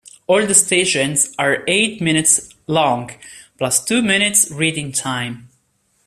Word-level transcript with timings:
All 0.25 0.47
the 0.47 0.55
stations 0.55 1.31
are 1.37 1.63
eight 1.67 2.01
minutes 2.01 2.49
long, 2.65 3.11
plus 3.59 3.85
two 3.85 4.01
minutes 4.01 4.49
reading 4.49 4.91
time. 4.91 5.49